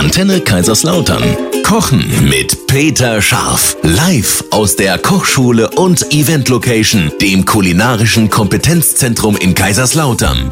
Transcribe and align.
Antenne 0.00 0.40
Kaiserslautern. 0.40 1.22
Kochen 1.62 2.26
mit 2.26 2.66
Peter 2.66 3.20
Scharf. 3.20 3.76
Live 3.82 4.42
aus 4.50 4.74
der 4.74 4.96
Kochschule 4.96 5.68
und 5.76 6.10
Event 6.14 6.48
Location, 6.48 7.12
dem 7.20 7.44
kulinarischen 7.44 8.30
Kompetenzzentrum 8.30 9.36
in 9.36 9.54
Kaiserslautern. 9.54 10.48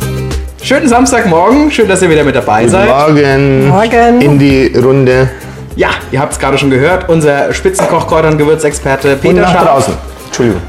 Schönen 0.63 0.87
Samstagmorgen, 0.87 1.71
schön, 1.71 1.89
dass 1.89 2.03
ihr 2.03 2.11
wieder 2.11 2.25
mit 2.25 2.37
dabei 2.37 2.69
seid. 2.69 2.91
Morgen. 2.91 3.69
Morgen. 3.69 4.21
In 4.21 4.39
die 4.39 4.67
Runde. 4.77 5.31
Ja, 5.77 5.93
ihr 6.13 6.21
habt 6.21 6.35
es 6.35 6.39
gerade 6.39 6.59
schon 6.59 6.69
gehört, 6.69 7.09
unser 7.09 7.51
Spitzenkoch, 7.55 8.07
Kräuter 8.07 8.29
und 8.29 8.37
Gewürzexperte 8.37 9.15
Und 9.15 9.23
Peter 9.23 9.41
nach 9.41 9.53
Scharf 9.53 9.65
draußen. 9.65 9.95
Entschuldigung. 10.27 10.61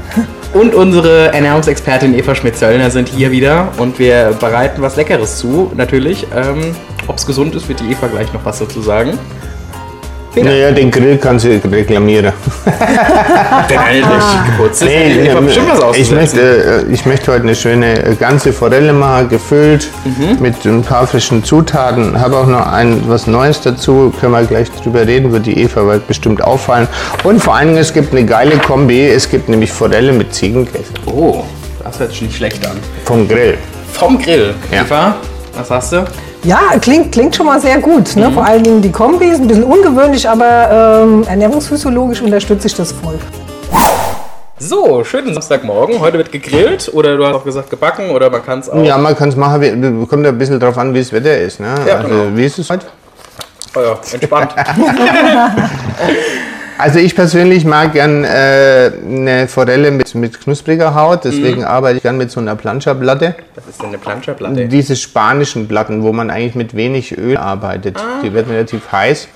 und 0.54 0.74
unsere 0.74 1.34
Ernährungsexpertin 1.34 2.14
Eva 2.18 2.34
Schmidt-Zöllner 2.34 2.90
sind 2.90 3.10
hier 3.10 3.30
wieder 3.30 3.68
und 3.76 3.98
wir 3.98 4.34
bereiten 4.40 4.80
was 4.80 4.96
Leckeres 4.96 5.36
zu, 5.36 5.70
natürlich. 5.76 6.26
Ähm, 6.34 6.74
Ob 7.10 7.16
es 7.18 7.26
gesund 7.26 7.56
ist, 7.56 7.68
wird 7.68 7.80
die 7.80 7.90
Eva 7.90 8.06
gleich 8.06 8.32
noch 8.32 8.44
was 8.44 8.60
dazu 8.60 8.80
sagen. 8.80 9.18
Peter, 10.32 10.48
Naja, 10.48 10.70
den 10.70 10.92
Grill 10.92 11.18
kannst 11.18 11.44
du 11.44 11.60
reklamieren. 11.72 12.32
der 13.68 13.80
eigentlich 13.80 14.46
geputzt 14.56 14.82
Eva 14.82 15.38
ähm, 15.40 15.44
bestimmt 15.44 15.66
was 15.76 15.96
ich, 15.96 16.08
möchte, 16.12 16.84
äh, 16.88 16.92
ich 16.92 17.04
möchte 17.06 17.32
heute 17.32 17.42
eine 17.42 17.56
schöne 17.56 18.00
äh, 18.04 18.14
ganze 18.14 18.52
Forelle 18.52 18.92
machen, 18.92 19.28
gefüllt 19.28 19.88
Mhm. 20.04 20.40
mit 20.40 20.64
ein 20.64 20.82
paar 20.82 21.04
frischen 21.08 21.42
Zutaten. 21.42 22.20
Habe 22.20 22.36
auch 22.36 22.46
noch 22.46 22.64
ein, 22.64 23.02
was 23.08 23.26
Neues 23.26 23.60
dazu, 23.60 24.14
können 24.20 24.30
wir 24.34 24.44
gleich 24.44 24.70
drüber 24.70 25.04
reden, 25.04 25.32
wird 25.32 25.46
die 25.46 25.60
Eva 25.60 25.84
wird 25.84 26.06
bestimmt 26.06 26.44
auffallen. 26.44 26.86
Und 27.24 27.42
vor 27.42 27.56
allen 27.56 27.70
Dingen, 27.70 27.80
es 27.80 27.92
gibt 27.92 28.12
eine 28.12 28.24
geile 28.24 28.56
Kombi, 28.58 29.08
es 29.08 29.28
gibt 29.28 29.48
nämlich 29.48 29.72
Forelle 29.72 30.12
mit 30.12 30.32
Ziegenkäse 30.32 30.92
Oh, 31.06 31.42
das 31.82 31.98
hört 31.98 32.12
sich 32.12 32.22
nicht 32.22 32.36
schlecht 32.36 32.64
an. 32.64 32.76
vom 33.04 33.26
Grill. 33.26 33.58
Vom 33.94 34.16
Grill. 34.16 34.54
Ja. 34.70 34.82
Eva, 34.82 35.16
was 35.58 35.70
hast 35.72 35.92
du? 35.92 36.04
Ja, 36.42 36.78
klingt, 36.80 37.12
klingt 37.12 37.36
schon 37.36 37.46
mal 37.46 37.60
sehr 37.60 37.78
gut. 37.78 38.16
Mhm. 38.16 38.22
Ne? 38.22 38.32
Vor 38.32 38.44
allen 38.44 38.62
Dingen 38.62 38.80
die 38.80 38.90
Kombi 38.90 39.26
ist 39.26 39.40
ein 39.40 39.46
bisschen 39.46 39.64
ungewöhnlich, 39.64 40.28
aber 40.28 41.02
ähm, 41.02 41.24
ernährungsphysiologisch 41.28 42.22
unterstütze 42.22 42.66
ich 42.66 42.74
das 42.74 42.92
voll. 42.92 43.18
So, 44.58 45.04
schönen 45.04 45.32
Samstagmorgen. 45.32 46.00
Heute 46.00 46.18
wird 46.18 46.32
gegrillt 46.32 46.90
oder 46.92 47.16
du 47.16 47.26
hast 47.26 47.34
auch 47.34 47.44
gesagt 47.44 47.70
gebacken 47.70 48.10
oder 48.10 48.28
man 48.30 48.44
kann 48.44 48.60
es 48.60 48.68
auch. 48.68 48.82
Ja, 48.84 48.98
man 48.98 49.16
kann 49.16 49.30
es 49.30 49.36
machen, 49.36 50.06
kommt 50.06 50.26
ein 50.26 50.38
bisschen 50.38 50.60
drauf 50.60 50.76
an, 50.76 50.92
wie 50.92 50.98
das 50.98 51.12
Wetter 51.12 51.38
ist. 51.38 51.60
Ne? 51.60 51.74
Ja, 51.86 51.96
also, 51.96 52.08
genau. 52.08 52.36
Wie 52.36 52.44
ist 52.44 52.58
es 52.58 52.68
heute? 52.68 52.86
Oh 53.74 53.80
ja, 53.80 53.98
entspannt. 54.12 54.54
Also 56.80 56.98
ich 56.98 57.14
persönlich 57.14 57.66
mag 57.66 57.92
gern 57.92 58.24
äh, 58.24 58.90
eine 59.04 59.48
Forelle 59.48 59.90
mit, 59.90 60.14
mit 60.14 60.40
knuspriger 60.40 60.94
Haut, 60.94 61.24
deswegen 61.24 61.62
arbeite 61.62 61.98
ich 61.98 62.02
gern 62.02 62.16
mit 62.16 62.30
so 62.30 62.40
einer 62.40 62.56
Plancha-Platte. 62.56 63.34
Was 63.54 63.66
ist 63.66 63.82
denn 63.82 63.88
eine 63.88 63.98
Plancherplatte? 63.98 64.66
Diese 64.66 64.96
spanischen 64.96 65.68
Platten, 65.68 66.02
wo 66.02 66.12
man 66.12 66.30
eigentlich 66.30 66.54
mit 66.54 66.74
wenig 66.74 67.18
Öl 67.18 67.36
arbeitet, 67.36 67.98
die 68.22 68.32
werden 68.32 68.50
relativ 68.50 68.90
heiß. 68.90 69.28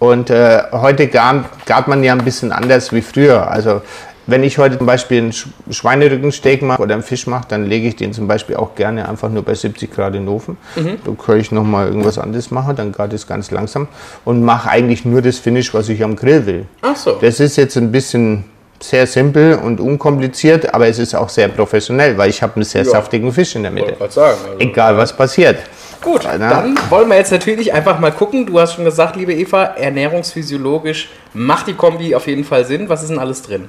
Und 0.00 0.28
äh, 0.28 0.64
heute 0.72 1.06
gart, 1.06 1.46
gart 1.64 1.88
man 1.88 2.04
ja 2.04 2.12
ein 2.12 2.24
bisschen 2.24 2.52
anders 2.52 2.92
wie 2.92 3.00
früher. 3.00 3.50
Also 3.50 3.80
wenn 4.26 4.44
ich 4.44 4.58
heute 4.58 4.78
zum 4.78 4.86
Beispiel 4.86 5.18
einen 5.18 5.30
Sch- 5.32 5.46
Schweinerückensteak 5.70 6.62
mache 6.62 6.80
oder 6.82 6.94
einen 6.94 7.02
Fisch 7.02 7.26
mache, 7.26 7.44
dann 7.48 7.66
lege 7.66 7.88
ich 7.88 7.96
den 7.96 8.12
zum 8.12 8.28
Beispiel 8.28 8.56
auch 8.56 8.74
gerne 8.74 9.08
einfach 9.08 9.28
nur 9.28 9.42
bei 9.42 9.54
70 9.54 9.92
Grad 9.92 10.14
in 10.14 10.26
den 10.26 10.28
Ofen. 10.28 10.56
Da 10.76 11.12
kann 11.24 11.40
ich 11.40 11.50
nochmal 11.52 11.88
irgendwas 11.88 12.18
anderes 12.18 12.50
machen, 12.50 12.76
dann 12.76 12.92
gart 12.92 13.12
es 13.12 13.26
ganz 13.26 13.50
langsam 13.50 13.88
und 14.24 14.42
mache 14.44 14.70
eigentlich 14.70 15.04
nur 15.04 15.22
das 15.22 15.38
Finish, 15.38 15.74
was 15.74 15.88
ich 15.88 16.02
am 16.04 16.14
Grill 16.16 16.46
will. 16.46 16.66
Ach 16.82 16.96
so. 16.96 17.18
Das 17.20 17.40
ist 17.40 17.56
jetzt 17.56 17.76
ein 17.76 17.90
bisschen 17.90 18.44
sehr 18.80 19.06
simpel 19.06 19.54
und 19.56 19.80
unkompliziert, 19.80 20.74
aber 20.74 20.88
es 20.88 20.98
ist 20.98 21.14
auch 21.14 21.28
sehr 21.28 21.46
professionell, 21.48 22.18
weil 22.18 22.30
ich 22.30 22.42
habe 22.42 22.56
einen 22.56 22.64
sehr 22.64 22.82
Ja. 22.82 22.90
saftigen 22.90 23.30
Fisch 23.32 23.54
in 23.54 23.62
der 23.62 23.70
Mitte. 23.70 23.86
Wollte 23.86 23.98
gerade 23.98 24.12
sagen. 24.12 24.38
Also. 24.44 24.58
Egal 24.58 24.96
was 24.96 25.16
passiert. 25.16 25.58
Gut, 26.02 26.22
Na? 26.24 26.36
dann 26.50 26.76
wollen 26.90 27.08
wir 27.08 27.16
jetzt 27.16 27.30
natürlich 27.30 27.72
einfach 27.72 28.00
mal 28.00 28.10
gucken. 28.10 28.44
Du 28.44 28.58
hast 28.58 28.74
schon 28.74 28.84
gesagt, 28.84 29.14
liebe 29.14 29.32
Eva, 29.34 29.66
ernährungsphysiologisch 29.76 31.10
macht 31.32 31.68
die 31.68 31.74
Kombi 31.74 32.14
auf 32.14 32.26
jeden 32.26 32.44
Fall 32.44 32.64
Sinn. 32.64 32.88
Was 32.88 33.02
ist 33.02 33.10
denn 33.10 33.18
alles 33.20 33.42
drin? 33.42 33.68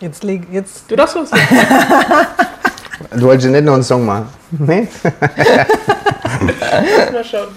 Jetzt, 0.00 0.22
leg, 0.24 0.42
jetzt 0.52 0.84
Du 0.90 0.96
darfst 0.96 1.16
was. 1.16 1.30
Du 3.14 3.22
wolltest 3.26 3.48
nicht 3.50 3.64
noch 3.64 3.74
einen 3.74 3.82
Song 3.82 4.04
machen? 4.04 4.26
Nee? 4.50 4.88
Mal 7.12 7.24
schauen. 7.24 7.48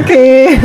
Okay. 0.00 0.58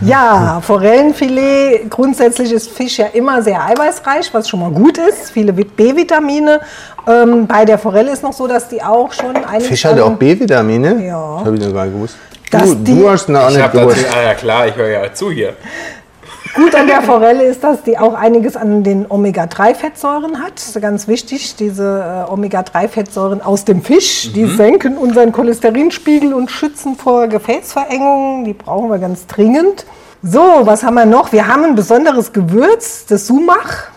ja, 0.00 0.60
Forellenfilet. 0.62 1.90
Grundsätzlich 1.90 2.52
ist 2.52 2.70
Fisch 2.70 2.98
ja 2.98 3.06
immer 3.12 3.42
sehr 3.42 3.62
eiweißreich, 3.62 4.32
was 4.32 4.48
schon 4.48 4.60
mal 4.60 4.70
gut 4.70 4.98
ist. 4.98 5.30
Viele 5.32 5.52
Vit- 5.52 5.76
B-Vitamine. 5.76 6.60
Ähm, 7.06 7.46
bei 7.46 7.64
der 7.64 7.78
Forelle 7.78 8.10
ist 8.12 8.22
noch 8.22 8.32
so, 8.32 8.46
dass 8.46 8.68
die 8.68 8.82
auch 8.82 9.12
schon 9.12 9.36
einiges 9.36 9.68
Fisch 9.68 9.84
hat 9.84 9.98
auch 10.00 10.12
B-Vitamine? 10.16 11.04
Ja. 11.06 11.36
Das 11.38 11.46
habe 11.46 11.56
ich 11.56 11.62
noch 11.64 11.74
gar 11.74 11.84
nicht 11.84 11.94
gewusst. 11.94 12.16
Du, 12.50 12.74
die- 12.76 12.94
du 13.00 13.10
hast 13.10 13.28
noch 13.28 13.50
nicht 13.50 13.72
gewusst. 13.72 14.06
ah 14.16 14.22
ja 14.22 14.34
klar, 14.34 14.66
ich 14.68 14.74
höre 14.76 14.88
ja 14.88 15.12
zu 15.12 15.30
hier. 15.30 15.54
Gut 16.54 16.74
an 16.74 16.86
der 16.86 17.02
Forelle 17.02 17.44
ist, 17.44 17.62
dass 17.62 17.82
die 17.82 17.98
auch 17.98 18.14
einiges 18.14 18.56
an 18.56 18.82
den 18.82 19.06
Omega-3-Fettsäuren 19.08 20.40
hat. 20.40 20.56
Das 20.56 20.68
ist 20.68 20.80
ganz 20.80 21.06
wichtig, 21.06 21.56
diese 21.56 22.26
äh, 22.28 22.32
Omega-3-Fettsäuren 22.32 23.42
aus 23.42 23.64
dem 23.64 23.82
Fisch. 23.82 24.32
Die 24.32 24.46
senken 24.46 24.96
unseren 24.96 25.32
Cholesterinspiegel 25.32 26.32
und 26.32 26.50
schützen 26.50 26.96
vor 26.96 27.28
Gefäßverengungen. 27.28 28.44
Die 28.44 28.54
brauchen 28.54 28.90
wir 28.90 28.98
ganz 28.98 29.26
dringend. 29.26 29.84
So, 30.22 30.40
was 30.64 30.82
haben 30.82 30.94
wir 30.94 31.06
noch? 31.06 31.32
Wir 31.32 31.46
haben 31.46 31.64
ein 31.64 31.74
besonderes 31.74 32.32
Gewürz, 32.32 33.06
das 33.06 33.26
Sumach. 33.26 33.88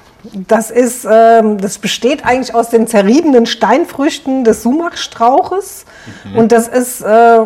Das, 0.48 0.70
ist, 0.70 1.08
ähm, 1.10 1.58
das 1.58 1.80
besteht 1.80 2.26
eigentlich 2.26 2.54
aus 2.54 2.70
den 2.70 2.86
zerriebenen 2.88 3.46
Steinfrüchten 3.46 4.44
des 4.44 4.62
Sumachstrauches. 4.62 5.86
Und 6.36 6.52
das 6.52 6.68
ist 6.68 7.02
äh, 7.02 7.40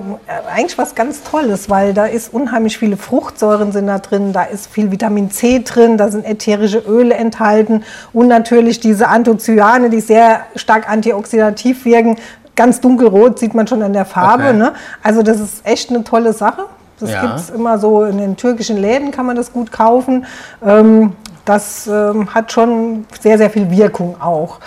eigentlich 0.53 0.77
was 0.77 0.95
ganz 0.95 1.23
Tolles, 1.23 1.69
weil 1.69 1.93
da 1.93 2.05
ist 2.05 2.33
unheimlich 2.33 2.77
viele 2.77 2.97
Fruchtsäuren 2.97 3.71
sind 3.71 3.87
da 3.87 3.99
drin, 3.99 4.33
da 4.33 4.43
ist 4.43 4.67
viel 4.67 4.91
Vitamin 4.91 5.31
C 5.31 5.61
drin, 5.63 5.97
da 5.97 6.09
sind 6.09 6.25
ätherische 6.25 6.79
Öle 6.79 7.15
enthalten 7.15 7.83
und 8.13 8.27
natürlich 8.27 8.79
diese 8.79 9.07
Anthocyane, 9.07 9.89
die 9.89 10.01
sehr 10.01 10.41
stark 10.55 10.89
antioxidativ 10.89 11.85
wirken. 11.85 12.17
Ganz 12.55 12.79
dunkelrot 12.79 13.39
sieht 13.39 13.53
man 13.53 13.67
schon 13.67 13.83
an 13.83 13.93
der 13.93 14.05
Farbe. 14.05 14.43
Okay. 14.45 14.53
Ne? 14.57 14.73
Also 15.03 15.23
das 15.23 15.39
ist 15.39 15.65
echt 15.65 15.89
eine 15.89 16.03
tolle 16.03 16.33
Sache. 16.33 16.65
Das 16.99 17.11
Ja. 17.11 17.21
gibt's 17.21 17.49
immer 17.49 17.77
so 17.77 18.03
in 18.05 18.17
den 18.17 18.37
türkischen 18.37 18.77
Läden 18.77 19.11
kann 19.11 19.25
man 19.25 19.35
das 19.35 19.51
gut 19.51 19.71
kaufen. 19.71 20.25
Ähm, 20.65 21.13
das 21.45 21.87
ähm, 21.87 22.33
hat 22.33 22.51
schon 22.51 23.05
sehr, 23.19 23.37
sehr 23.37 23.49
viel 23.49 23.69
Wirkung 23.71 24.19
auch. 24.21 24.59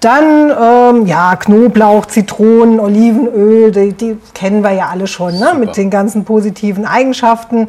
Dann 0.00 0.50
ähm, 0.50 1.06
ja, 1.06 1.34
Knoblauch, 1.36 2.06
Zitronen, 2.06 2.78
Olivenöl, 2.78 3.72
die, 3.72 3.92
die 3.92 4.16
kennen 4.32 4.62
wir 4.62 4.72
ja 4.72 4.88
alle 4.88 5.06
schon 5.08 5.38
ne? 5.38 5.54
mit 5.58 5.76
den 5.76 5.90
ganzen 5.90 6.24
positiven 6.24 6.84
Eigenschaften. 6.84 7.68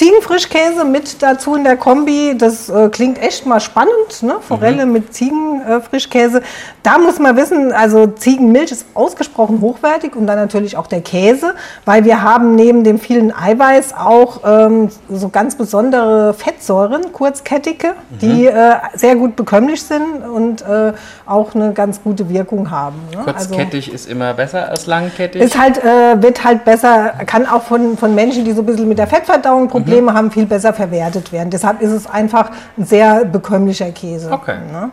Ziegenfrischkäse 0.00 0.86
mit 0.86 1.22
dazu 1.22 1.54
in 1.56 1.62
der 1.62 1.76
Kombi, 1.76 2.34
das 2.38 2.70
äh, 2.70 2.88
klingt 2.88 3.18
echt 3.22 3.44
mal 3.44 3.60
spannend. 3.60 4.22
Ne? 4.22 4.36
Forelle 4.40 4.86
mit 4.86 5.12
Ziegenfrischkäse. 5.12 6.40
Da 6.82 6.96
muss 6.96 7.18
man 7.18 7.36
wissen, 7.36 7.70
also 7.70 8.06
Ziegenmilch 8.06 8.72
ist 8.72 8.86
ausgesprochen 8.94 9.60
hochwertig 9.60 10.16
und 10.16 10.26
dann 10.26 10.38
natürlich 10.38 10.78
auch 10.78 10.86
der 10.86 11.02
Käse, 11.02 11.54
weil 11.84 12.06
wir 12.06 12.22
haben 12.22 12.54
neben 12.54 12.82
dem 12.82 12.98
vielen 12.98 13.30
Eiweiß 13.30 13.92
auch 13.92 14.40
ähm, 14.46 14.88
so 15.10 15.28
ganz 15.28 15.56
besondere 15.56 16.32
Fettsäuren, 16.32 17.12
kurzkettige, 17.12 17.92
die 18.08 18.46
äh, 18.46 18.76
sehr 18.94 19.16
gut 19.16 19.36
bekömmlich 19.36 19.82
sind 19.82 20.26
und 20.26 20.62
äh, 20.62 20.94
auch 21.26 21.54
eine 21.54 21.74
ganz 21.74 22.02
gute 22.02 22.30
Wirkung 22.30 22.70
haben. 22.70 22.96
Ne? 23.12 23.18
Also- 23.18 23.50
Kurzkettig 23.50 23.92
ist 23.92 24.08
immer 24.08 24.32
besser 24.32 24.70
als 24.70 24.86
langkettig. 24.86 25.42
ist 25.42 25.60
halt, 25.60 25.76
äh, 25.84 26.22
wird 26.22 26.42
halt 26.42 26.64
besser, 26.64 27.12
kann 27.26 27.44
auch 27.44 27.64
von, 27.64 27.98
von 27.98 28.14
Menschen, 28.14 28.46
die 28.46 28.52
so 28.52 28.62
ein 28.62 28.66
bisschen 28.66 28.88
mit 28.88 28.96
der 28.96 29.06
Fettverdauung 29.06 29.68
Probleme 29.68 29.89
haben, 29.96 30.30
viel 30.30 30.46
besser 30.46 30.72
verwertet 30.72 31.32
werden. 31.32 31.50
Deshalb 31.50 31.80
ist 31.80 31.90
es 31.90 32.06
einfach 32.06 32.50
ein 32.76 32.84
sehr 32.84 33.24
bekömmlicher 33.24 33.90
Käse. 33.90 34.30
Okay. 34.30 34.56
Ne? 34.72 34.90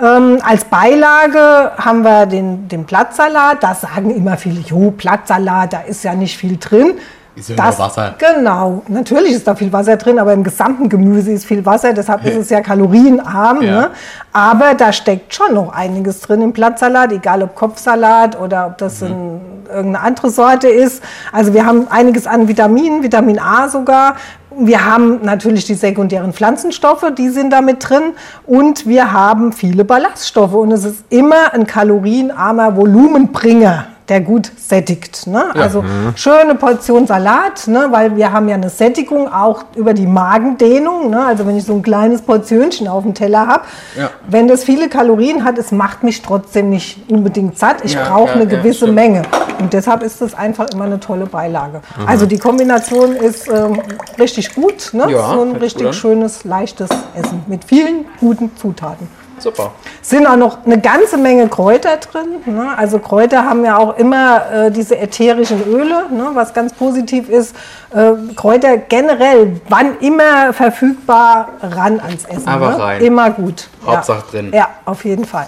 Ähm, 0.00 0.38
als 0.42 0.64
Beilage 0.64 1.72
haben 1.76 2.02
wir 2.02 2.26
den, 2.26 2.68
den 2.68 2.84
Blattsalat. 2.84 3.62
Da 3.62 3.74
sagen 3.74 4.10
immer 4.10 4.36
viele, 4.36 4.60
jo, 4.60 4.90
Blattsalat, 4.90 5.72
da 5.72 5.80
ist 5.80 6.02
ja 6.04 6.14
nicht 6.14 6.36
viel 6.36 6.56
drin. 6.58 6.94
Ist 7.34 7.48
ja 7.48 7.56
nur 7.56 7.78
Wasser. 7.78 8.14
Genau, 8.18 8.82
natürlich 8.88 9.32
ist 9.32 9.46
da 9.46 9.54
viel 9.54 9.72
Wasser 9.72 9.96
drin, 9.96 10.18
aber 10.18 10.34
im 10.34 10.44
gesamten 10.44 10.88
Gemüse 10.88 11.32
ist 11.32 11.46
viel 11.46 11.64
Wasser, 11.64 11.92
deshalb 11.92 12.24
ist 12.26 12.36
es 12.36 12.50
ja 12.50 12.60
kalorienarm. 12.60 13.62
Ja. 13.62 13.80
Ne? 13.80 13.90
Aber 14.32 14.74
da 14.74 14.92
steckt 14.92 15.34
schon 15.34 15.54
noch 15.54 15.72
einiges 15.72 16.20
drin 16.20 16.42
im 16.42 16.52
Blattsalat, 16.52 17.12
egal 17.12 17.42
ob 17.42 17.54
Kopfsalat 17.54 18.38
oder 18.38 18.66
ob 18.66 18.78
das 18.78 19.00
in 19.00 19.40
irgendeine 19.68 20.00
andere 20.00 20.30
Sorte 20.30 20.68
ist. 20.68 21.02
Also 21.32 21.54
wir 21.54 21.64
haben 21.64 21.86
einiges 21.88 22.26
an 22.26 22.48
Vitaminen, 22.48 23.02
Vitamin 23.02 23.38
A 23.38 23.68
sogar. 23.68 24.16
Wir 24.54 24.84
haben 24.84 25.20
natürlich 25.22 25.64
die 25.64 25.74
sekundären 25.74 26.34
Pflanzenstoffe, 26.34 27.06
die 27.16 27.30
sind 27.30 27.50
da 27.50 27.62
mit 27.62 27.88
drin. 27.88 28.12
Und 28.46 28.86
wir 28.86 29.12
haben 29.12 29.52
viele 29.52 29.84
Ballaststoffe. 29.84 30.52
Und 30.52 30.72
es 30.72 30.84
ist 30.84 31.04
immer 31.08 31.54
ein 31.54 31.66
kalorienarmer 31.66 32.76
Volumenbringer. 32.76 33.86
Der 34.08 34.20
gut 34.20 34.50
sättigt. 34.56 35.26
Ne? 35.26 35.44
Also 35.54 35.84
schöne 36.16 36.54
Portion 36.54 37.06
Salat, 37.06 37.66
ne? 37.68 37.86
weil 37.90 38.16
wir 38.16 38.32
haben 38.32 38.48
ja 38.48 38.54
eine 38.56 38.68
Sättigung 38.70 39.32
auch 39.32 39.64
über 39.76 39.94
die 39.94 40.06
Magendehnung. 40.06 41.10
Ne? 41.10 41.24
Also 41.24 41.46
wenn 41.46 41.56
ich 41.56 41.64
so 41.64 41.74
ein 41.74 41.82
kleines 41.82 42.22
Portionchen 42.22 42.88
auf 42.88 43.04
dem 43.04 43.14
Teller 43.14 43.46
habe, 43.46 43.64
Ja. 43.96 44.10
wenn 44.28 44.48
das 44.48 44.64
viele 44.64 44.88
Kalorien 44.88 45.44
hat, 45.44 45.58
es 45.58 45.72
macht 45.72 46.02
mich 46.02 46.22
trotzdem 46.22 46.70
nicht 46.70 47.10
unbedingt 47.10 47.58
satt. 47.58 47.84
Ich 47.84 47.94
Ja, 47.94 48.08
brauche 48.08 48.28
ja, 48.28 48.34
eine 48.34 48.44
ja, 48.44 48.50
gewisse. 48.58 48.86
Menge. 48.92 49.22
Und 49.60 49.72
deshalb 49.72 50.02
ist 50.02 50.20
das 50.20 50.34
einfach 50.34 50.66
immer 50.72 50.84
eine 50.84 50.98
tolle 50.98 51.26
Beilage. 51.26 51.80
Also 52.06 52.26
die 52.26 52.38
Kombination 52.38 53.14
ist 53.14 53.48
ähm, 53.48 53.80
richtig 54.18 54.54
gut. 54.54 54.90
Ne? 54.92 55.06
Ja, 55.10 55.32
so 55.32 55.42
ein 55.42 55.52
richtig 55.52 55.94
schönes, 55.94 56.44
leichtes 56.44 56.90
Essen 57.14 57.42
mit 57.46 57.64
vielen 57.64 58.04
guten 58.18 58.50
Zutaten. 58.56 59.08
Super. 59.42 59.72
Sind 60.00 60.26
auch 60.26 60.36
noch 60.36 60.64
eine 60.64 60.80
ganze 60.80 61.16
Menge 61.16 61.48
Kräuter 61.48 61.96
drin. 61.96 62.36
Ne? 62.46 62.70
Also 62.76 62.98
Kräuter 62.98 63.44
haben 63.44 63.64
ja 63.64 63.76
auch 63.78 63.96
immer 63.98 64.42
äh, 64.52 64.70
diese 64.70 64.98
ätherischen 64.98 65.62
Öle, 65.66 66.04
ne? 66.10 66.30
was 66.34 66.54
ganz 66.54 66.72
positiv 66.72 67.28
ist. 67.28 67.54
Äh, 67.94 68.12
Kräuter 68.36 68.76
generell, 68.78 69.60
wann 69.68 69.98
immer 70.00 70.52
verfügbar, 70.52 71.48
ran 71.62 72.00
ans 72.00 72.24
Essen. 72.24 72.48
Aber 72.48 72.70
ne? 72.70 72.78
rein. 72.78 73.00
Immer 73.02 73.30
gut. 73.30 73.68
Hauptsache 73.84 74.24
ja. 74.26 74.30
drin. 74.30 74.52
Ja, 74.54 74.68
auf 74.84 75.04
jeden 75.04 75.24
Fall. 75.24 75.46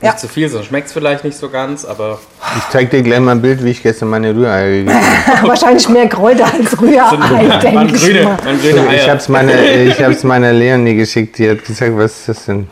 Nicht 0.00 0.12
Ja. 0.12 0.16
zu 0.16 0.28
viel, 0.28 0.46
sonst 0.48 0.66
schmeckt 0.66 0.88
es 0.88 0.92
vielleicht 0.92 1.24
nicht 1.24 1.38
so 1.38 1.48
ganz, 1.48 1.86
aber 1.86 2.18
Ich 2.58 2.68
zeig 2.70 2.90
dir 2.90 3.02
gleich 3.02 3.18
mal 3.20 3.32
ein 3.32 3.40
Bild, 3.40 3.64
wie 3.64 3.70
ich 3.70 3.82
gestern 3.82 4.10
meine 4.10 4.34
Rührei 4.34 4.78
gegessen 4.84 5.00
habe. 5.26 5.48
Wahrscheinlich 5.48 5.88
mehr 5.88 6.06
Kräuter 6.06 6.44
als 6.44 6.78
Rührei, 6.80 7.58
denke 7.62 7.94
ich 7.94 8.02
grüne, 8.04 8.22
mal. 8.24 8.36
grüne 8.36 8.94
Ich 8.94 9.00
Eier. 9.02 9.08
habe 9.08 9.16
es 9.18 9.28
meine, 9.30 9.72
ich 9.84 10.02
hab's 10.02 10.22
meiner 10.22 10.52
Leonie 10.52 10.96
geschickt, 10.96 11.38
die 11.38 11.48
hat 11.48 11.64
gesagt, 11.64 11.92
was 11.96 12.12
ist 12.20 12.28
das 12.28 12.44
denn? 12.44 12.68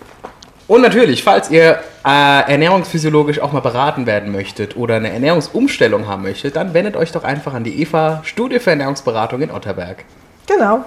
Und 0.66 0.80
natürlich, 0.80 1.22
falls 1.22 1.50
ihr 1.50 1.80
äh, 2.04 2.52
ernährungsphysiologisch 2.52 3.38
auch 3.40 3.52
mal 3.52 3.60
beraten 3.60 4.06
werden 4.06 4.32
möchtet 4.32 4.76
oder 4.76 4.96
eine 4.96 5.12
Ernährungsumstellung 5.12 6.06
haben 6.08 6.22
möchtet, 6.22 6.56
dann 6.56 6.72
wendet 6.72 6.96
euch 6.96 7.12
doch 7.12 7.24
einfach 7.24 7.52
an 7.52 7.64
die 7.64 7.82
EVA 7.82 8.22
Studie 8.24 8.58
für 8.58 8.70
Ernährungsberatung 8.70 9.42
in 9.42 9.50
Otterberg. 9.50 10.04
Genau. 10.46 10.84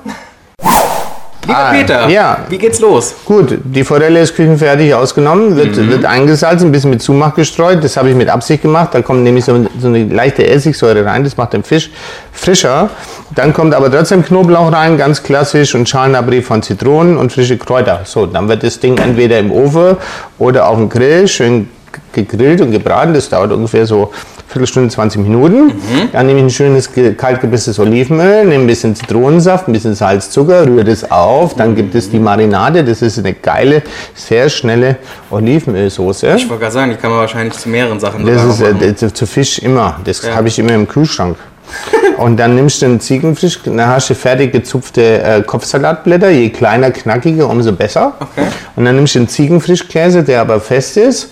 Lieber 1.47 1.57
Ah, 1.59 1.71
Peter, 1.71 2.09
ja. 2.09 2.39
wie 2.49 2.57
geht's 2.57 2.79
los? 2.81 3.15
Gut, 3.23 3.57
die 3.63 3.83
Forelle 3.85 4.19
ist 4.19 4.35
küchenfertig 4.35 4.93
ausgenommen, 4.93 5.55
wird, 5.55 5.77
Mhm. 5.77 5.89
wird 5.89 6.03
eingesalzen, 6.05 6.67
ein 6.67 6.71
bisschen 6.73 6.89
mit 6.89 7.01
Zumach 7.01 7.33
gestreut. 7.35 7.81
Das 7.83 7.95
habe 7.95 8.09
ich 8.09 8.15
mit 8.15 8.27
Absicht 8.27 8.63
gemacht. 8.63 8.89
Da 8.91 9.01
kommt 9.01 9.23
nämlich 9.23 9.45
so, 9.45 9.65
so 9.79 9.87
eine 9.87 10.03
leichte 10.05 10.45
Essigsäure 10.45 11.05
rein, 11.05 11.23
das 11.23 11.37
macht 11.37 11.53
den 11.53 11.63
Fisch 11.63 11.89
frischer. 12.33 12.89
Dann 13.33 13.53
kommt 13.53 13.73
aber 13.73 13.89
trotzdem 13.89 14.25
Knoblauch 14.25 14.73
rein, 14.73 14.97
ganz 14.97 15.23
klassisch, 15.23 15.73
und 15.73 15.87
Schalenabri 15.87 16.41
von 16.41 16.61
Zitronen 16.61 17.17
und 17.17 17.31
frische 17.31 17.57
Kräuter. 17.57 18.01
So, 18.03 18.25
dann 18.25 18.49
wird 18.49 18.63
das 18.63 18.79
Ding 18.79 18.97
entweder 18.97 19.39
im 19.39 19.51
Ofen 19.51 19.95
oder 20.39 20.67
auf 20.67 20.75
dem 20.77 20.89
Grill 20.89 21.27
schön 21.29 21.69
gegrillt 22.11 22.59
und 22.59 22.71
gebraten. 22.71 23.13
Das 23.13 23.29
dauert 23.29 23.51
ungefähr 23.53 23.85
so 23.85 24.11
Viertelstunde, 24.49 24.89
20 24.89 25.21
Minuten. 25.21 25.73
Dann 26.13 26.25
nehme 26.25 26.39
ich 26.39 26.45
ein 26.45 26.49
schönes 26.49 26.93
ge- 26.93 27.13
kaltgebisstes 27.13 27.79
Olivenöl, 27.79 28.45
nehme 28.45 28.63
ein 28.63 28.67
bisschen 28.67 28.95
Zitronensaft, 28.95 29.67
ein 29.67 29.73
bisschen 29.73 29.93
Salz, 29.93 30.29
Zucker, 30.29 30.65
rühre 30.65 30.85
das 30.85 31.11
auf. 31.11 31.55
Dann 31.55 31.75
gibt 31.75 31.93
es 31.95 32.09
die 32.09 32.19
Marinade. 32.19 32.83
Das 32.83 33.01
ist 33.01 33.19
eine 33.19 33.33
geile, 33.33 33.81
sehr 34.15 34.47
schnelle 34.49 34.95
Olivenölsoße. 35.29 36.35
Ich 36.37 36.47
wollte 36.49 36.61
gerade 36.61 36.73
sagen, 36.73 36.91
die 36.91 36.97
kann 36.97 37.11
man 37.11 37.19
wahrscheinlich 37.19 37.57
zu 37.57 37.67
mehreren 37.69 37.99
Sachen 37.99 38.25
Das 38.25 38.43
ist 38.43 38.61
äh, 38.61 38.95
zu- 38.95 39.13
zu 39.13 39.25
Fisch 39.27 39.59
immer. 39.59 39.99
Das 40.05 40.21
Ja. 40.23 40.35
habe 40.35 40.47
ich 40.47 40.57
immer 40.59 40.73
im 40.73 40.87
Kühlschrank. 40.87 41.37
Und 42.17 42.37
dann 42.37 42.55
nimmst 42.55 42.81
du 42.81 42.85
einen 42.85 42.99
Ziegenfisch, 43.01 43.59
dann 43.65 43.85
hast 43.85 44.09
du 44.09 44.15
fertig 44.15 44.53
gezupfte 44.53 45.21
äh, 45.21 45.41
Kopfsalatblätter. 45.43 46.29
Je 46.29 46.49
kleiner, 46.49 46.91
knackiger, 46.91 47.49
umso 47.49 47.73
besser. 47.73 48.13
Okay. 48.19 48.47
Und 48.77 48.85
dann 48.85 48.95
nimmst 48.95 49.15
du 49.15 49.19
einen 49.19 49.27
Ziegenfrischkäse, 49.27 50.23
der 50.23 50.39
aber 50.41 50.61
fest 50.61 50.95
ist. 50.95 51.31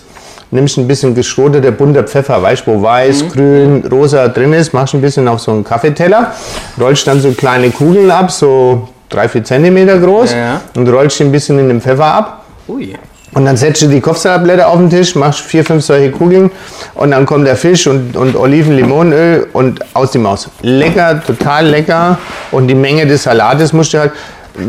Nimmst 0.50 0.76
ein 0.78 0.86
bisschen 0.86 1.14
geschroteter 1.14 1.72
bunter 1.72 2.04
Pfeffer, 2.04 2.40
weißt 2.40 2.66
du, 2.66 2.72
wo 2.74 2.82
weiß, 2.82 3.24
Mhm. 3.24 3.28
grün, 3.30 3.84
rosa 3.90 4.28
drin 4.28 4.52
ist. 4.52 4.72
Machst 4.72 4.94
ein 4.94 5.00
bisschen 5.00 5.26
auf 5.26 5.40
so 5.40 5.50
einen 5.50 5.64
Kaffeeteller. 5.64 6.32
Rollst 6.80 7.06
dann 7.06 7.20
so 7.20 7.32
kleine 7.32 7.70
Kugeln 7.70 8.10
ab, 8.10 8.30
so 8.30 8.88
drei, 9.08 9.28
vier 9.28 9.42
Zentimeter 9.42 9.98
groß. 9.98 10.32
Ja, 10.32 10.38
ja. 10.38 10.60
Und 10.76 10.88
rollst 10.88 11.18
die 11.18 11.24
ein 11.24 11.32
bisschen 11.32 11.58
in 11.58 11.68
den 11.68 11.80
Pfeffer 11.80 12.04
ab. 12.04 12.44
Ui. 12.68 12.94
Und 13.34 13.44
dann 13.44 13.56
setzt 13.58 13.82
du 13.82 13.88
die 13.88 14.00
Kopfsalatblätter 14.00 14.66
auf 14.66 14.78
den 14.78 14.88
Tisch, 14.88 15.14
machst 15.14 15.40
vier, 15.40 15.62
fünf 15.62 15.84
solche 15.84 16.10
Kugeln 16.10 16.50
und 16.94 17.10
dann 17.10 17.26
kommt 17.26 17.46
der 17.46 17.56
Fisch 17.56 17.86
und, 17.86 18.16
und 18.16 18.34
Oliven, 18.34 18.74
Limonenöl 18.74 19.48
und 19.52 19.80
aus 19.94 20.12
die 20.12 20.18
Maus. 20.18 20.48
Lecker, 20.62 21.20
total 21.22 21.66
lecker. 21.66 22.18
Und 22.50 22.68
die 22.68 22.74
Menge 22.74 23.04
des 23.06 23.24
Salates 23.24 23.74
musst 23.74 23.92
du 23.92 23.98
halt. 23.98 24.12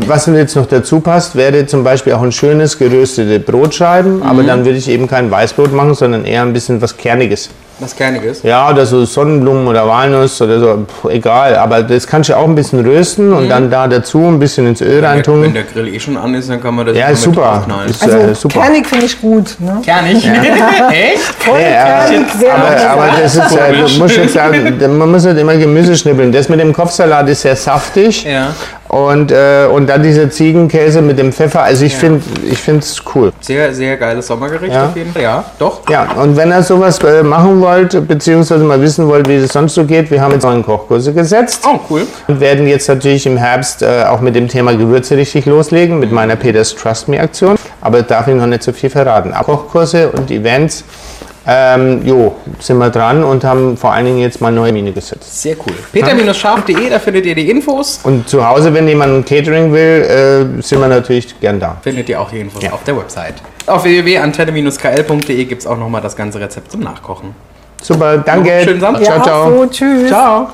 Was 0.06 0.26
jetzt 0.26 0.54
noch 0.56 0.66
dazu 0.66 1.00
passt, 1.00 1.34
wäre 1.36 1.64
zum 1.66 1.82
Beispiel 1.84 2.12
auch 2.12 2.22
ein 2.22 2.32
schönes 2.32 2.78
geröstete 2.78 3.40
Brotscheiben, 3.40 4.22
aber 4.22 4.42
dann 4.42 4.64
würde 4.64 4.78
ich 4.78 4.88
eben 4.88 5.06
kein 5.06 5.30
Weißbrot 5.30 5.72
machen, 5.72 5.94
sondern 5.94 6.24
eher 6.24 6.42
ein 6.42 6.52
bisschen 6.52 6.80
was 6.82 6.96
Kerniges. 6.96 7.48
Was 7.80 7.94
Kerniges. 7.94 8.42
Ja, 8.42 8.68
oder 8.70 8.84
so 8.86 9.04
Sonnenblumen 9.04 9.68
oder 9.68 9.86
Walnuss 9.86 10.42
oder 10.42 10.58
so, 10.58 10.84
pff, 10.84 11.10
egal. 11.12 11.54
Aber 11.54 11.80
das 11.84 12.08
kannst 12.08 12.28
du 12.28 12.36
auch 12.36 12.44
ein 12.48 12.56
bisschen 12.56 12.84
rösten 12.84 13.32
und 13.32 13.48
dann 13.48 13.70
da 13.70 13.86
dazu 13.86 14.18
ein 14.26 14.40
bisschen 14.40 14.66
ins 14.66 14.80
Öl 14.80 14.96
Wenn 14.96 15.04
reintun. 15.04 15.54
der 15.54 15.62
Grill 15.62 15.86
eh 15.94 16.00
schon 16.00 16.16
an 16.16 16.34
ist, 16.34 16.50
dann 16.50 16.60
kann 16.60 16.74
man 16.74 16.86
das 16.86 16.96
Ja, 16.96 17.06
ist 17.06 17.24
mit 17.24 17.36
super. 17.36 17.64
Ist, 17.88 18.02
Also 18.02 18.18
äh, 18.18 18.34
super. 18.34 18.60
kernig 18.62 18.84
finde 18.84 19.06
ich 19.06 19.20
gut. 19.20 19.54
Ne? 19.60 19.80
Kernig? 19.84 20.16
Echt? 20.90 21.22
Voll 21.38 21.60
Ja, 21.60 22.04
kernig, 22.08 22.26
sehr 22.40 22.52
aber, 22.54 22.74
gut. 22.74 22.84
aber 22.84 23.22
das 23.22 23.34
ist, 23.36 23.52
äh, 23.56 23.72
du 23.94 23.98
musst 24.02 24.16
jetzt 24.16 24.34
sagen, 24.34 24.98
man 24.98 25.12
muss 25.12 25.24
nicht 25.24 25.38
immer 25.38 25.56
Gemüse 25.56 25.96
schnippeln. 25.96 26.32
Das 26.32 26.48
mit 26.48 26.58
dem 26.58 26.72
Kopfsalat 26.72 27.28
ist 27.28 27.42
sehr 27.42 27.54
saftig. 27.54 28.24
Ja. 28.24 28.48
Und, 28.88 29.30
äh, 29.32 29.66
und 29.70 29.86
dann 29.88 30.02
dieser 30.02 30.30
Ziegenkäse 30.30 31.02
mit 31.02 31.18
dem 31.18 31.30
Pfeffer. 31.32 31.62
Also 31.62 31.84
ich 31.84 31.94
finde 31.94 32.22
ich 32.50 32.66
es 32.66 33.02
cool. 33.14 33.32
Sehr, 33.40 33.74
sehr 33.74 33.96
geiles 33.98 34.26
Sommergericht 34.26 34.72
Ja. 34.72 34.86
auf 34.86 34.96
jeden 34.96 35.12
Fall. 35.12 35.22
Ja, 35.22 35.44
doch. 35.58 35.80
Ja, 35.90 36.06
und 36.12 36.36
wenn 36.36 36.50
ihr 36.50 36.62
sowas 36.62 36.98
äh, 37.00 37.22
machen 37.22 37.60
wollt, 37.60 38.08
beziehungsweise 38.08 38.64
mal 38.64 38.80
wissen 38.80 39.06
wollt, 39.06 39.28
wie 39.28 39.36
es 39.36 39.52
sonst 39.52 39.74
so 39.74 39.84
geht, 39.84 40.10
wir 40.10 40.20
haben 40.22 40.32
jetzt 40.32 40.44
neuen 40.44 40.62
Kochkurse 40.64 41.12
gesetzt. 41.12 41.64
Oh, 41.66 41.78
cool. 41.90 42.06
Und 42.28 42.40
werden 42.40 42.66
jetzt 42.66 42.88
natürlich 42.88 43.26
im 43.26 43.36
Herbst 43.36 43.82
äh, 43.82 44.04
auch 44.08 44.20
mit 44.20 44.34
dem 44.34 44.48
Thema 44.48 44.74
Gewürze 44.74 45.16
richtig 45.16 45.44
loslegen, 45.44 45.98
mit 45.98 46.10
meiner 46.10 46.36
Peters 46.36 46.74
Trust 46.74 47.08
Me 47.08 47.20
Aktion. 47.20 47.56
Aber 47.82 48.02
darf 48.02 48.26
ich 48.28 48.34
noch 48.34 48.46
nicht 48.46 48.62
so 48.62 48.72
viel 48.72 48.88
verraten. 48.90 49.34
Auch 49.34 49.44
Kochkurse 49.44 50.08
und 50.10 50.30
Events, 50.30 50.82
ähm, 51.50 52.02
jo, 52.04 52.34
sind 52.60 52.76
wir 52.76 52.90
dran 52.90 53.24
und 53.24 53.42
haben 53.42 53.76
vor 53.78 53.92
allen 53.92 54.04
Dingen 54.04 54.18
jetzt 54.18 54.42
mal 54.42 54.52
neue 54.52 54.70
Mine 54.70 54.92
gesetzt. 54.92 55.40
Sehr 55.42 55.56
cool. 55.66 55.72
Peter-scharf.de, 55.92 56.90
da 56.90 56.98
findet 56.98 57.24
ihr 57.24 57.34
die 57.34 57.50
Infos. 57.50 58.00
Und 58.04 58.28
zu 58.28 58.46
Hause, 58.46 58.74
wenn 58.74 58.86
jemand 58.86 59.12
ein 59.14 59.24
Catering 59.24 59.72
will, 59.72 60.58
äh, 60.58 60.62
sind 60.62 60.78
wir 60.80 60.88
natürlich 60.88 61.40
gern 61.40 61.58
da. 61.58 61.78
Findet 61.82 62.08
ihr 62.10 62.20
auch 62.20 62.30
die 62.30 62.40
Infos 62.40 62.62
Ja. 62.62 62.72
auf 62.72 62.84
der 62.84 62.96
Website. 62.98 63.36
Auf 63.66 63.84
www.antenne-kl.de 63.84 65.44
gibt 65.46 65.62
es 65.62 65.66
auch 65.66 65.78
nochmal 65.78 66.02
das 66.02 66.14
ganze 66.16 66.38
Rezept 66.38 66.70
zum 66.70 66.80
Nachkochen. 66.82 67.34
Super, 67.82 68.18
danke. 68.18 68.60
Schönen 68.64 68.80
Samstag. 68.80 69.04
Ciao, 69.06 69.16
Ja, 69.16 69.22
ciao. 69.22 69.42
auch 69.44 69.48
so. 69.62 69.66
Tschüss. 69.66 70.08
Ciao. 70.08 70.48